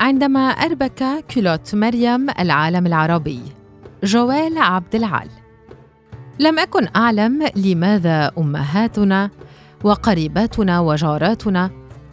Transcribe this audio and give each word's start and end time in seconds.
عندما 0.00 0.40
أربك 0.40 1.24
كيلوت 1.28 1.74
مريم 1.74 2.30
العالم 2.38 2.86
العربي 2.86 3.40
جوال 4.04 4.58
عبد 4.58 4.94
العال. 4.94 5.28
لم 6.38 6.58
أكن 6.58 6.88
أعلم 6.96 7.48
لماذا 7.56 8.32
أمهاتنا 8.38 9.30
وقريباتنا 9.84 10.80
وجاراتنا 10.80 11.70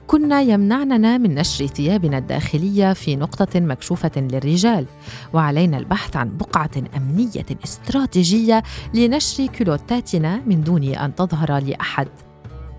كن 0.08 0.32
يمنعننا 0.32 1.18
من 1.18 1.36
نشر 1.36 1.68
ثيابنا 1.68 2.18
الداخلية 2.18 2.94
في 2.94 3.16
نقطة 3.16 3.60
مكشوفة 3.60 4.12
للرجال 4.16 4.86
وعلينا 5.34 5.78
البحث 5.78 6.16
عن 6.16 6.38
بقعة 6.38 6.72
أمنية 6.98 7.46
استراتيجية 7.64 8.64
لنشر 8.94 9.46
كيلوتاتنا 9.46 10.42
من 10.46 10.64
دون 10.64 10.84
أن 10.84 11.16
تظهر 11.16 11.60
لأحد. 11.60 12.08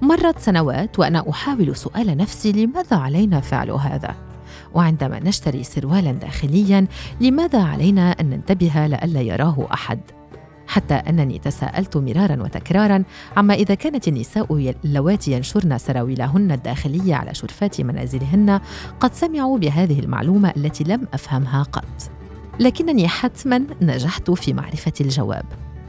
مرت 0.03 0.39
سنوات 0.39 0.99
وأنا 0.99 1.31
أحاول 1.31 1.77
سؤال 1.77 2.17
نفسي 2.17 2.53
لماذا 2.53 2.97
علينا 2.97 3.41
فعل 3.41 3.71
هذا؟ 3.71 4.28
وعندما 4.75 5.21
نشتري 5.21 5.65
سروالا 5.65 6.13
داخليا 6.13 6.87
لماذا 7.21 7.63
علينا 7.63 8.11
أن 8.11 8.31
ننتبه 8.31 8.87
لئلا 8.87 9.21
يراه 9.21 9.69
أحد؟ 9.73 10.01
حتى 10.69 10.95
أنني 10.95 11.39
تساءلت 11.39 11.97
مرارا 11.97 12.43
وتكرارا 12.43 13.05
عما 13.37 13.55
إذا 13.55 13.75
كانت 13.75 14.09
النساء 14.09 14.75
اللواتي 14.85 15.33
ينشرن 15.33 15.79
سراويلهن 15.79 16.53
الداخلية 16.53 17.15
على 17.15 17.35
شرفات 17.35 17.81
منازلهن 17.81 18.61
قد 19.01 19.15
سمعوا 19.15 19.59
بهذه 19.59 20.01
المعلومة 20.01 20.53
التي 20.57 20.85
لم 20.85 21.07
أفهمها 21.15 21.63
قط. 21.63 22.11
لكنني 22.61 23.09
حتما 23.09 23.67
نجحت 23.83 24.31
في 24.31 24.53
معرفة 24.53 24.93
الجواب. 25.01 25.45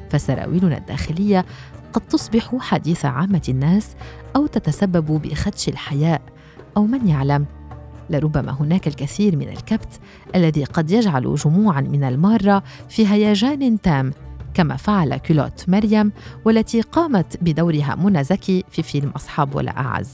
فسراويلنا 0.10 0.78
الداخلية 0.78 1.46
قد 1.94 2.02
تصبح 2.02 2.56
حديث 2.60 3.06
عامة 3.06 3.42
الناس 3.50 3.88
أو 4.36 4.48
تتسبب 4.48 5.22
بخدش 5.22 5.70
الحياء 5.70 6.22
أو 6.78 6.86
من 6.86 7.08
يعلم 7.08 7.46
لربما 8.10 8.52
هناك 8.60 8.88
الكثير 8.88 9.36
من 9.36 9.50
الكبت 9.50 10.00
الذي 10.36 10.64
قد 10.64 10.92
يجعل 10.92 11.36
جموعا 11.36 11.82
من 11.82 12.04
المارة 12.04 12.64
في 12.90 13.08
هيجان 13.08 13.82
تام 13.82 14.14
كما 14.54 14.76
فعل 14.76 15.18
كيلوت 15.18 15.66
مريم 15.68 16.12
والتي 16.46 16.82
قامت 16.82 17.38
بدورها 17.42 17.96
منى 17.96 18.24
زكي 18.24 18.64
في 18.72 18.84
فيلم 18.84 19.10
أصحاب 19.10 19.56
ولا 19.56 19.78
أعز 19.80 20.10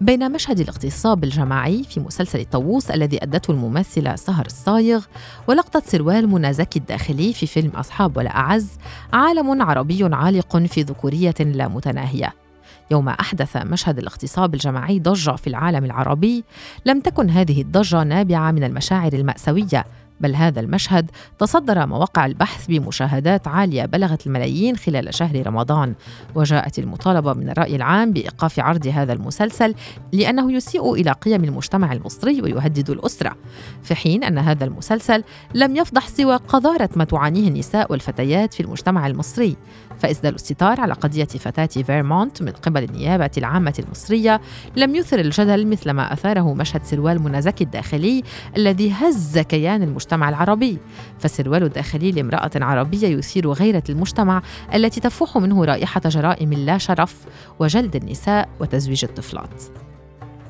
بين 0.00 0.32
مشهد 0.32 0.60
الاغتصاب 0.60 1.24
الجماعي 1.24 1.84
في 1.84 2.00
مسلسل 2.00 2.40
الطاووس 2.40 2.90
الذي 2.90 3.22
أدته 3.22 3.50
الممثلة 3.50 4.16
سهر 4.16 4.46
الصايغ 4.46 5.04
ولقطة 5.48 5.82
سروال 5.86 6.28
منى 6.28 6.52
زكي 6.52 6.78
الداخلي 6.78 7.32
في 7.32 7.46
فيلم 7.46 7.70
أصحاب 7.70 8.16
ولا 8.16 8.36
أعز 8.36 8.68
عالم 9.12 9.62
عربي 9.62 10.04
عالق 10.04 10.56
في 10.56 10.82
ذكورية 10.82 11.34
لا 11.40 11.68
متناهية. 11.68 12.45
يوم 12.90 13.08
أحدث 13.08 13.56
مشهد 13.56 13.98
الاغتصاب 13.98 14.54
الجماعي 14.54 15.00
ضجة 15.00 15.36
في 15.36 15.46
العالم 15.46 15.84
العربي. 15.84 16.44
لم 16.86 17.00
تكن 17.00 17.30
هذه 17.30 17.62
الضجة 17.62 18.02
نابعة 18.02 18.50
من 18.50 18.64
المشاعر 18.64 19.12
المأساوية 19.12 19.84
بل 20.20 20.34
هذا 20.34 20.60
المشهد 20.60 21.10
تصدر 21.38 21.86
مواقع 21.86 22.26
البحث 22.26 22.66
بمشاهدات 22.66 23.48
عالية 23.48 23.84
بلغت 23.84 24.26
الملايين 24.26 24.76
خلال 24.76 25.14
شهر 25.14 25.46
رمضان. 25.46 25.94
وجاءت 26.34 26.78
المطالبة 26.78 27.32
من 27.32 27.50
الرأي 27.50 27.76
العام 27.76 28.12
بإيقاف 28.12 28.60
عرض 28.60 28.86
هذا 28.86 29.12
المسلسل 29.12 29.74
لأنه 30.12 30.52
يسيء 30.52 30.94
إلى 30.94 31.12
قيم 31.12 31.44
المجتمع 31.44 31.92
المصري 31.92 32.42
ويهدد 32.42 32.90
الأسرة 32.90 33.36
في 33.82 33.94
حين 33.94 34.24
أن 34.24 34.38
هذا 34.38 34.64
المسلسل 34.64 35.24
لم 35.54 35.76
يفضح 35.76 36.08
سوى 36.08 36.36
قذارة 36.36 36.88
ما 36.96 37.04
تعانيه 37.04 37.48
النساء 37.48 37.92
والفتيات 37.92 38.54
في 38.54 38.60
المجتمع 38.60 39.06
المصري. 39.06 39.56
فإسدال 39.98 40.34
الستار 40.34 40.80
على 40.80 40.92
قضية 40.92 41.24
فتاة 41.24 41.66
فيرمونت 41.66 42.42
من 42.42 42.52
قبل 42.52 42.84
النيابة 42.84 43.30
العامة 43.38 43.74
المصرية 43.78 44.40
لم 44.76 44.94
يثر 44.94 45.18
الجدل 45.18 45.66
مثلما 45.66 46.12
أثاره 46.12 46.54
مشهد 46.54 46.84
سروال 46.84 47.22
منى 47.22 47.43
زكي 47.43 47.64
الداخلي 47.64 48.22
الذي 48.56 48.92
هز 48.92 49.38
كيان 49.38 49.82
المجتمع 49.82 50.05
العربي. 50.12 50.78
فسروال 51.18 51.62
الداخلي 51.62 52.12
لامرأة 52.12 52.50
عربية 52.54 53.08
يثير 53.08 53.52
غيرة 53.52 53.82
المجتمع 53.88 54.42
التي 54.74 55.00
تفوح 55.00 55.36
منه 55.36 55.64
رائحة 55.64 56.00
جرائم 56.04 56.52
لا 56.52 56.78
شرف 56.78 57.16
وجلد 57.58 57.96
النساء 57.96 58.48
وتزويج 58.60 59.04
الطفلات. 59.04 59.62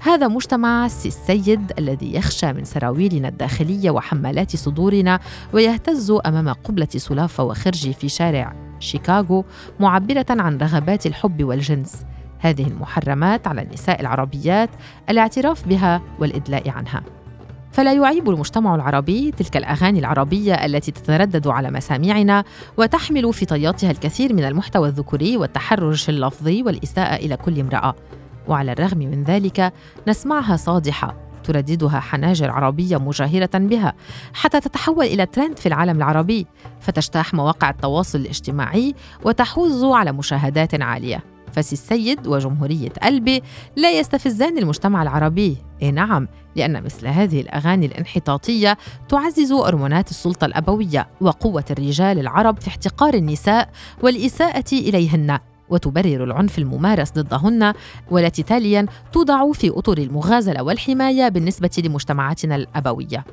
هذا 0.01 0.29
مجتمع 0.29 0.87
السي 0.87 1.09
السيد 1.09 1.73
الذي 1.79 2.15
يخشى 2.15 2.53
من 2.53 2.65
سراويلنا 2.65 3.29
الداخلية 3.29 3.91
وحمالات 3.91 4.57
صدورنا 4.57 5.21
ويهتز 5.53 6.11
أمام 6.27 6.49
قبلة 6.49 6.89
سلافة 6.97 7.45
وخرجي 7.45 7.93
في 7.93 8.09
شارع 8.09 8.53
شيكاغو 8.81 9.45
معبرة 9.81 10.27
عن 10.31 10.59
رغبات 10.59 11.07
الحب 11.07 11.45
والجنس. 11.45 12.05
هذه 12.39 12.67
المحرمات 12.67 13.47
على 13.47 13.63
النساء 13.63 14.01
العربيات 14.01 14.71
الاعتراف 15.11 15.69
بها 15.69 16.03
والإدلاء 16.19 16.71
عنها. 16.71 17.03
فلا 17.77 17.93
يعيب 17.93 18.31
المجتمع 18.31 18.75
العربي 18.75 19.31
تلك 19.31 19.57
الأغاني 19.57 19.99
العربية 19.99 20.55
التي 20.55 20.91
تتردد 20.91 21.47
على 21.47 21.71
مسامعنا 21.71 22.45
وتحمل 22.77 23.33
في 23.33 23.47
طياتها 23.47 23.91
الكثير 23.91 24.33
من 24.33 24.45
المحتوى 24.45 24.89
الذكوري 24.89 25.37
والتحرش 25.37 26.09
اللفظي 26.09 26.63
والإساءة 26.63 27.17
إلى 27.17 27.37
كل 27.37 27.61
امرأة. 27.61 27.95
وعلى 28.49 28.73
الرغم 28.73 28.99
من 28.99 29.23
ذلك 29.23 29.73
نسمعها 30.09 30.57
صادحة 30.57 31.17
ترددها 31.45 32.01
حناجر 32.01 32.51
عربية 32.51 32.97
مجاهرة 32.97 33.59
بها 33.59 33.95
حتى 34.35 34.61
تتحول 34.61 35.05
إلى 35.05 35.27
ترند 35.27 35.59
في 35.59 35.67
العالم 35.67 35.97
العربي 35.97 36.47
فتجتاح 36.81 37.35
مواقع 37.35 37.71
التواصل 37.71 38.19
الاجتماعي 38.19 38.95
وتحوز 39.25 39.85
على 39.85 40.13
مشاهدات 40.13 40.83
عالية. 40.83 41.36
فسي 41.57 41.73
السيد 41.73 42.27
وجمهورية 42.27 42.89
قلبي 43.03 43.43
لا 43.77 43.99
يستفزان 43.99 44.59
المجتمع 44.59 45.03
العربي. 45.03 45.57
إيه 45.83 45.91
نعم 45.91 46.29
لأن 46.57 46.83
مثل 46.83 47.07
هذه 47.07 47.41
الأغاني 47.41 47.87
الانحطاطية 47.87 48.79
تعزز 49.09 49.53
هرمونات 49.53 50.11
السلطة 50.11 50.45
الأبوية 50.45 51.09
وقوة 51.21 51.65
الرجال 51.71 52.19
العرب 52.19 52.61
في 52.61 52.69
احتقار 52.69 53.15
النساء 53.15 53.69
والإساءة 54.03 54.73
إليهن 54.73 55.39
وتبرر 55.69 56.25
العنف 56.25 56.59
الممارس 56.59 57.13
ضدهن 57.13 57.73
والتي 58.11 58.43
تاليا 58.43 58.87
توضع 59.13 59.53
في 59.53 59.71
أطر 59.71 59.99
المغازلة 59.99 60.63
والحماية 60.63 61.29
بالنسبة 61.29 61.71
لمجتمعاتنا 61.85 62.57
الأبوية. 62.57 63.25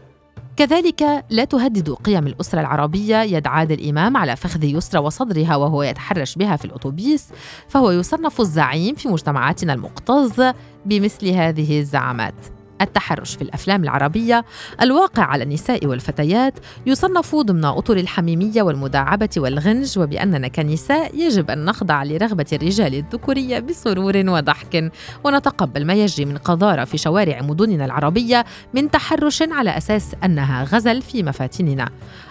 كذلك 0.58 1.26
لا 1.30 1.46
تهدد 1.46 1.90
قيم 1.90 2.28
الأسرة 2.28 2.60
العربية 2.60 3.22
يد 3.22 3.48
عادل 3.48 3.90
إمام 3.90 4.18
على 4.18 4.36
فخذ 4.36 4.64
يسرى 4.64 5.02
وصدرها 5.02 5.56
وهو 5.56 5.84
يتحرش 5.84 6.36
بها 6.36 6.56
في 6.56 6.66
الأتوبيس 6.66 7.30
فهو 7.68 7.92
يصنف 7.92 8.42
الزعيم 8.42 8.96
في 8.96 9.08
مجتمعاتنا 9.08 9.74
المكتظ 9.74 10.42
بمثل 10.86 11.28
هذه 11.28 11.80
الزعامات. 11.80 12.63
التحرش 12.84 13.36
في 13.36 13.42
الأفلام 13.42 13.84
العربية 13.84 14.46
الواقع 14.82 15.24
على 15.24 15.44
النساء 15.44 15.86
والفتيات 15.86 16.54
يصنف 16.86 17.36
ضمن 17.36 17.66
أطر 17.66 17.98
الحميمية 17.98 18.62
والمداعبة 18.62 19.30
والغنج 19.38 20.00
وباننا 20.00 20.48
كنساء 20.48 21.16
يجب 21.16 21.52
أن 21.52 21.66
نخضع 21.66 22.04
لرغبة 22.04 22.46
الرجال 22.54 22.96
الذكوريه 22.96 23.60
بسرور 23.60 24.18
وضحك. 24.18 24.92
ونتقبل 25.24 25.86
ما 25.86 25.94
يجري 25.94 26.26
من 26.26 26.38
قذارة 26.38 26.84
في 26.84 26.98
شوارع 26.98 27.42
مدننا 27.42 27.86
العربية 27.86 28.46
من 28.74 28.92
تحرش 28.92 29.42
على 29.42 29.78
أساس 29.78 30.16
أنها 30.24 30.64
غزل 30.64 31.02
في 31.02 31.24
مفاتننا. 31.24 31.90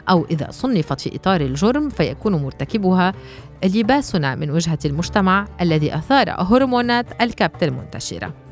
أو 0.08 0.26
إذا 0.30 0.50
صنفت 0.50 1.00
في 1.00 1.16
إطار 1.16 1.40
الجرم 1.40 1.88
فيكون 1.88 2.34
مرتكبها 2.34 3.12
لباسنا 3.64 4.34
من 4.34 4.50
وجهة 4.50 4.78
المجتمع 4.84 5.46
الذي 5.60 5.94
أثار 5.94 6.30
هرمونات 6.30 7.22
الكبت 7.22 7.62
المنتشرة. 7.62 8.51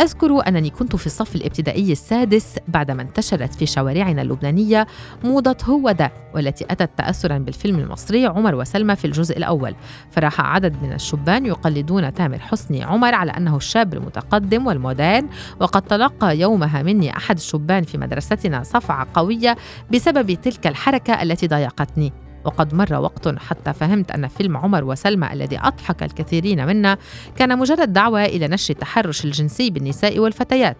أذكر 0.00 0.48
أنني 0.48 0.70
كنت 0.70 0.96
في 0.96 1.06
الصف 1.06 1.36
الابتدائي 1.36 1.92
السادس 1.92 2.56
بعدما 2.68 3.02
انتشرت 3.02 3.54
في 3.54 3.66
شوارعنا 3.66 4.22
اللبنانية 4.22 4.86
موضة 5.24 5.56
هو 5.64 5.90
ده 5.90 6.12
والتي 6.34 6.64
أتت 6.70 6.90
تأثرا 6.96 7.38
بالفيلم 7.38 7.78
المصري 7.78 8.26
عمر 8.26 8.54
وسلمى 8.54 8.96
في 8.96 9.04
الجزء 9.04 9.36
الأول. 9.36 9.74
فراح 10.10 10.40
عدد 10.40 10.82
من 10.82 10.92
الشبان 10.92 11.46
يقلدون 11.46 12.14
تامر 12.14 12.38
حسني 12.38 12.82
عمر 12.82 13.14
على 13.14 13.30
أنه 13.30 13.56
الشاب 13.56 13.94
المتقدم 13.94 14.66
والمودرن 14.66 15.28
وقد 15.60 15.82
تلقى 15.82 16.38
يومها 16.38 16.82
مني 16.82 17.16
أحد 17.16 17.36
الشبان 17.36 17.82
في 17.82 17.98
مدرستنا 17.98 18.62
صفعة 18.62 19.06
قوية 19.14 19.56
بسبب 19.92 20.32
تلك 20.32 20.66
الحركة 20.66 21.22
التي 21.22 21.46
ضايقتني 21.46 22.12
وقد 22.44 22.74
مر 22.74 22.94
وقت 22.94 23.28
حتى 23.38 23.72
فهمت 23.72 24.10
أن 24.10 24.28
فيلم 24.28 24.56
عمر 24.56 24.84
وسلمى 24.84 25.32
الذي 25.32 25.58
أضحك 25.58 26.02
الكثيرين 26.02 26.66
منا 26.66 26.96
كان 27.36 27.58
مجرد 27.58 27.92
دعوة 27.92 28.24
إلى 28.24 28.48
نشر 28.48 28.74
التحرش 28.74 29.24
الجنسي 29.24 29.70
بالنساء 29.70 30.18
والفتيات 30.18 30.76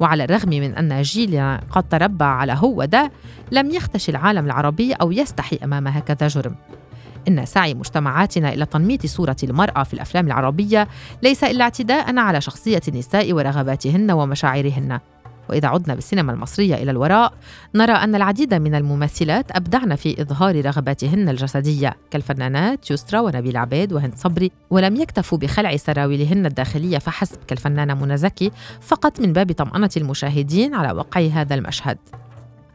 وعلى 0.00 0.24
الرغم 0.24 0.48
من 0.48 0.74
أن 0.74 1.02
جيلنا 1.02 1.60
قد 1.70 1.88
تربى 1.88 2.24
على 2.24 2.52
هو 2.58 2.84
ده 2.84 3.12
لم 3.52 3.70
يختش 3.70 4.08
العالم 4.08 4.46
العربي 4.46 4.92
أو 4.92 5.12
يستحي 5.12 5.58
أمام 5.64 5.88
هكذا 5.88 6.28
جرم. 6.28 6.54
إن 7.28 7.46
سعي 7.46 7.74
مجتمعاتنا 7.74 8.52
إلى 8.52 8.66
تنميط 8.66 9.06
صورة 9.06 9.36
المرأة 9.42 9.82
في 9.82 9.94
الأفلام 9.94 10.26
العربية 10.26 10.88
ليس 11.22 11.44
إلا 11.44 11.64
اعتداء 11.64 12.18
على 12.18 12.40
شخصية 12.40 12.80
النساء 12.88 13.32
ورغباتهن 13.32 14.10
ومشاعرهن. 14.10 15.00
وإذا 15.48 15.68
عدنا 15.68 15.94
بالسينما 15.94 16.32
المصرية 16.32 16.74
إلى 16.74 16.90
الوراء 16.90 17.32
نرى 17.74 17.92
أن 17.92 18.14
العديد 18.14 18.54
من 18.54 18.74
الممثلات 18.74 19.56
أبدعن 19.56 19.96
في 19.96 20.22
إظهار 20.22 20.64
رغباتهن 20.64 21.28
الجسدية 21.28 21.96
كالفنانات 22.10 22.90
يسرى 22.90 23.20
ونبيل 23.20 23.56
عبيد 23.56 23.92
وهند 23.92 24.14
صبري 24.16 24.50
ولم 24.70 24.96
يكتفوا 24.96 25.38
بخلع 25.38 25.76
سراويلهن 25.76 26.46
الداخلية 26.46 26.98
فحسب 26.98 27.38
كالفنانة 27.48 27.94
منى 27.94 28.16
زكي 28.16 28.50
فقط 28.80 29.20
من 29.20 29.32
باب 29.32 29.52
طمأنة 29.52 29.90
المشاهدين 29.96 30.74
على 30.74 30.92
وقع 30.92 31.20
هذا 31.20 31.54
المشهد. 31.54 31.98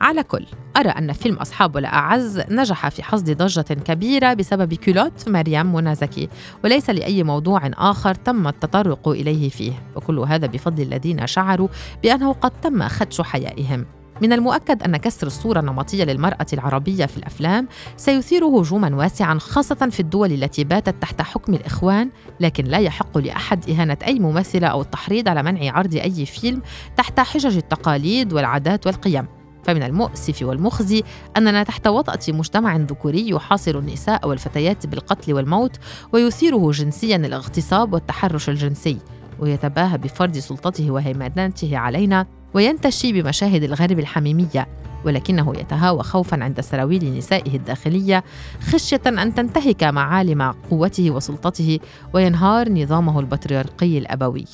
على 0.02 0.24
كل. 0.24 0.46
أرى 0.78 0.90
أن 0.90 1.14
فيلم 1.14 1.36
أصحاب 1.36 1.78
الأعز 1.78 2.40
نجح 2.50 2.90
في 2.90 3.04
حصد 3.04 3.38
ضجة 3.38 3.62
كبيرة 3.62 4.34
بسبب 4.34 4.74
كيلوت 4.74 5.30
مريم 5.30 5.74
منازكي 5.74 6.30
وليس 6.64 6.90
لأي 6.90 7.24
موضوع 7.24 7.62
آخر 7.74 8.16
تم 8.16 8.48
التطرق 8.48 9.08
إليه 9.08 9.50
فيه. 9.50 9.72
وكل 9.96 10.20
هذا 10.20 10.48
بفضل 10.48 10.84
الذين 10.84 11.28
شعروا 11.28 11.68
بأنه 12.04 12.34
قد 12.34 12.52
تم 12.52 12.88
خدش 12.88 13.22
حيائهم. 13.22 13.86
من 14.22 14.34
المؤكد 14.34 14.84
أن 14.84 14.98
كسر 14.98 15.28
الصورة 15.28 15.60
النمطية 15.60 16.04
للمرأة 16.04 16.46
العربية 16.54 17.06
في 17.06 17.18
الأفلام 17.18 17.68
سيثير 17.98 18.46
هجوما 18.46 18.96
واسعا 18.96 19.40
خاصة 19.40 19.90
في 19.92 20.00
الدول 20.00 20.32
التي 20.32 20.64
باتت 20.64 21.02
تحت 21.02 21.22
حكم 21.22 21.54
الإخوان 21.54 22.10
لكن 22.40 22.66
لا 22.66 22.78
يحق 22.78 23.18
لأحد 23.18 23.70
إهانة 23.70 23.98
أي 24.08 24.20
ممثلة 24.20 24.68
أو 24.68 24.82
التحريض 24.82 25.30
على 25.30 25.44
منع 25.44 25.78
عرض 25.78 25.96
أي 25.96 26.26
فيلم 26.26 26.62
تحت 26.98 27.20
حجج 27.20 27.58
التقاليد 27.58 28.34
والعادات 28.34 28.88
والقيم. 28.88 29.37
فمن 29.68 29.84
المؤسف 29.84 30.42
والمخزي 30.42 31.04
أننا 31.38 31.64
تحت 31.64 31.88
وطأة 31.88 32.20
مجتمع 32.28 32.76
ذكوري 32.76 33.30
يحاصر 33.30 33.80
النساء 33.80 34.28
والفتيات 34.28 34.88
بالقتل 34.88 35.34
والموت 35.34 35.78
ويثيره 36.14 36.72
جنسيا 36.72 37.16
الاغتصاب 37.16 37.94
والتحرش 37.94 38.50
الجنسي 38.50 38.98
ويتباهى 39.40 39.98
بفرض 39.98 40.38
سلطته 40.38 40.92
وهيمنته 40.92 41.78
علينا 41.78 42.26
وينتشي 42.54 43.14
بمشاهد 43.14 43.64
الغرب 43.64 44.00
الحميمية 44.00 44.68
ولكنه 45.06 45.54
يتهاوى 45.58 46.04
خوفا 46.04 46.44
عند 46.44 46.62
سراويل 46.62 47.18
نسائه 47.18 47.56
الداخلية 47.56 48.24
خشية 48.62 49.02
أن 49.08 49.34
تنتهك 49.36 49.84
معالم 49.84 50.42
قوته 50.72 51.12
وسلطته 51.12 51.80
وينهار 52.14 52.72
نظامه 52.72 53.20
البطريرقي 53.20 53.98
الأبوي. 53.98 54.46